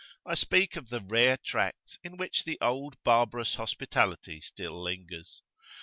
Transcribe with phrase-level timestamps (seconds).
[0.25, 5.43] I speak of the rare tracts in which the old barbarous hospitality still lingers.